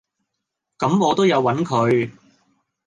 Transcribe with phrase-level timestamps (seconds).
[0.79, 2.09] 咁我都有搵佢